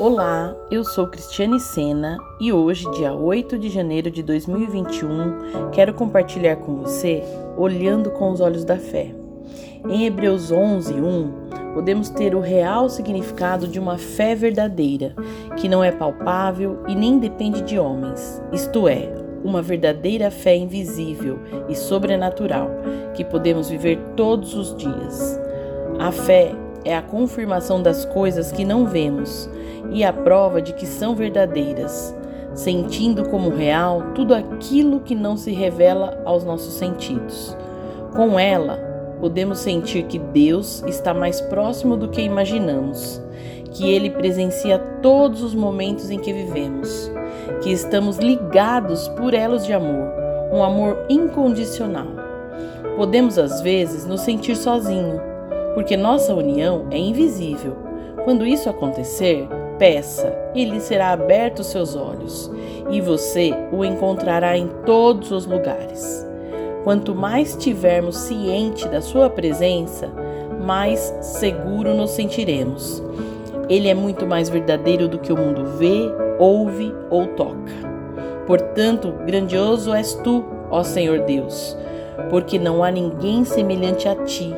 Olá, 0.00 0.56
eu 0.70 0.82
sou 0.82 1.08
Cristiane 1.08 1.60
Sena 1.60 2.16
e 2.40 2.50
hoje, 2.50 2.90
dia 2.92 3.12
8 3.12 3.58
de 3.58 3.68
janeiro 3.68 4.10
de 4.10 4.22
2021, 4.22 5.70
quero 5.72 5.92
compartilhar 5.92 6.56
com 6.56 6.76
você 6.76 7.22
Olhando 7.54 8.10
com 8.12 8.30
os 8.30 8.40
Olhos 8.40 8.64
da 8.64 8.78
Fé. 8.78 9.14
Em 9.86 10.06
Hebreus 10.06 10.50
11, 10.50 10.94
1, 10.94 11.74
podemos 11.74 12.08
ter 12.08 12.34
o 12.34 12.40
real 12.40 12.88
significado 12.88 13.68
de 13.68 13.78
uma 13.78 13.98
fé 13.98 14.34
verdadeira, 14.34 15.14
que 15.58 15.68
não 15.68 15.84
é 15.84 15.92
palpável 15.92 16.78
e 16.88 16.94
nem 16.94 17.18
depende 17.18 17.60
de 17.60 17.78
homens, 17.78 18.40
isto 18.54 18.88
é, 18.88 19.12
uma 19.44 19.60
verdadeira 19.60 20.30
fé 20.30 20.56
invisível 20.56 21.38
e 21.68 21.74
sobrenatural 21.74 22.70
que 23.12 23.22
podemos 23.22 23.68
viver 23.68 23.98
todos 24.16 24.54
os 24.54 24.74
dias. 24.74 25.38
A 25.98 26.10
fé 26.10 26.54
é 26.86 26.96
a 26.96 27.02
confirmação 27.02 27.82
das 27.82 28.06
coisas 28.06 28.50
que 28.50 28.64
não 28.64 28.86
vemos 28.86 29.46
e 29.90 30.04
a 30.04 30.12
prova 30.12 30.60
de 30.60 30.72
que 30.72 30.86
são 30.86 31.14
verdadeiras, 31.14 32.14
sentindo 32.54 33.28
como 33.28 33.50
real 33.50 34.12
tudo 34.14 34.34
aquilo 34.34 35.00
que 35.00 35.14
não 35.14 35.36
se 35.36 35.52
revela 35.52 36.20
aos 36.24 36.44
nossos 36.44 36.74
sentidos. 36.74 37.56
Com 38.14 38.38
ela, 38.38 38.78
podemos 39.20 39.58
sentir 39.58 40.04
que 40.04 40.18
Deus 40.18 40.82
está 40.86 41.14
mais 41.14 41.40
próximo 41.40 41.96
do 41.96 42.08
que 42.08 42.22
imaginamos, 42.22 43.20
que 43.72 43.88
Ele 43.88 44.10
presencia 44.10 44.78
todos 45.00 45.42
os 45.42 45.54
momentos 45.54 46.10
em 46.10 46.18
que 46.18 46.32
vivemos, 46.32 47.10
que 47.62 47.70
estamos 47.70 48.18
ligados 48.18 49.08
por 49.08 49.34
elos 49.34 49.64
de 49.64 49.72
amor, 49.72 50.12
um 50.52 50.62
amor 50.62 51.06
incondicional. 51.08 52.08
Podemos 52.96 53.38
às 53.38 53.60
vezes 53.60 54.04
nos 54.04 54.22
sentir 54.22 54.56
sozinhos 54.56 55.30
porque 55.74 55.96
nossa 55.96 56.34
união 56.34 56.86
é 56.90 56.98
invisível. 56.98 57.76
Quando 58.24 58.46
isso 58.46 58.68
acontecer, 58.68 59.48
peça 59.80 60.30
e 60.54 60.62
lhe 60.66 60.78
será 60.78 61.12
aberto 61.12 61.64
seus 61.64 61.96
olhos, 61.96 62.52
e 62.90 63.00
você 63.00 63.50
o 63.72 63.82
encontrará 63.82 64.56
em 64.56 64.68
todos 64.84 65.32
os 65.32 65.46
lugares. 65.46 66.28
Quanto 66.84 67.14
mais 67.14 67.56
tivermos 67.56 68.16
ciente 68.16 68.86
da 68.88 69.00
sua 69.00 69.30
presença, 69.30 70.10
mais 70.60 71.00
seguro 71.22 71.94
nos 71.94 72.10
sentiremos. 72.10 73.02
Ele 73.70 73.88
é 73.88 73.94
muito 73.94 74.26
mais 74.26 74.50
verdadeiro 74.50 75.08
do 75.08 75.18
que 75.18 75.32
o 75.32 75.36
mundo 75.36 75.64
vê, 75.78 76.12
ouve 76.38 76.94
ou 77.08 77.26
toca. 77.28 77.72
Portanto, 78.46 79.14
grandioso 79.24 79.94
és 79.94 80.12
tu, 80.14 80.44
ó 80.70 80.82
Senhor 80.82 81.20
Deus, 81.20 81.74
porque 82.28 82.58
não 82.58 82.84
há 82.84 82.90
ninguém 82.90 83.44
semelhante 83.44 84.06
a 84.06 84.14
ti 84.14 84.54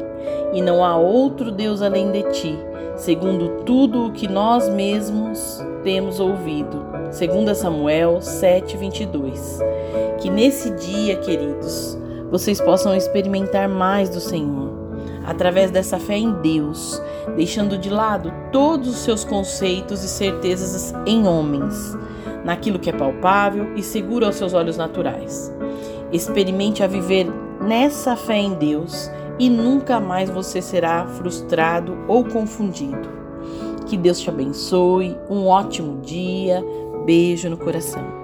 e 0.52 0.60
não 0.60 0.84
há 0.84 0.96
outro 0.96 1.52
Deus 1.52 1.80
além 1.80 2.10
de 2.10 2.22
ti, 2.32 2.58
segundo 3.02 3.64
tudo 3.64 4.06
o 4.06 4.12
que 4.12 4.28
nós 4.28 4.68
mesmos 4.68 5.60
temos 5.82 6.20
ouvido. 6.20 6.86
Segundo 7.10 7.52
Samuel 7.52 8.20
7:22. 8.20 9.58
Que 10.20 10.30
nesse 10.30 10.70
dia, 10.70 11.16
queridos, 11.16 11.98
vocês 12.30 12.60
possam 12.60 12.94
experimentar 12.94 13.68
mais 13.68 14.08
do 14.08 14.20
Senhor, 14.20 14.70
através 15.26 15.72
dessa 15.72 15.98
fé 15.98 16.16
em 16.16 16.32
Deus, 16.42 17.02
deixando 17.34 17.76
de 17.76 17.90
lado 17.90 18.32
todos 18.52 18.88
os 18.88 18.98
seus 18.98 19.24
conceitos 19.24 20.04
e 20.04 20.08
certezas 20.08 20.94
em 21.04 21.26
homens, 21.26 21.98
naquilo 22.44 22.78
que 22.78 22.88
é 22.88 22.92
palpável 22.92 23.74
e 23.74 23.82
seguro 23.82 24.26
aos 24.26 24.36
seus 24.36 24.54
olhos 24.54 24.76
naturais. 24.76 25.52
Experimente 26.12 26.84
a 26.84 26.86
viver 26.86 27.26
nessa 27.60 28.14
fé 28.14 28.38
em 28.38 28.54
Deus 28.54 29.10
e 29.42 29.50
nunca 29.50 29.98
mais 29.98 30.30
você 30.30 30.62
será 30.62 31.04
frustrado 31.04 31.98
ou 32.06 32.24
confundido. 32.24 33.10
Que 33.88 33.96
Deus 33.96 34.20
te 34.20 34.30
abençoe, 34.30 35.18
um 35.28 35.48
ótimo 35.48 36.00
dia, 36.00 36.64
beijo 37.04 37.50
no 37.50 37.56
coração. 37.56 38.21